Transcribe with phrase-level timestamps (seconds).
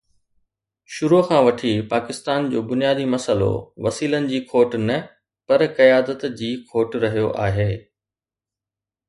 [0.93, 3.51] شروع کان وٺي پاڪستان جو بنيادي مسئلو
[3.87, 4.97] وسيلن جي کوٽ نه
[5.47, 7.71] پر قيادت جي کوٽ رهيو آهي.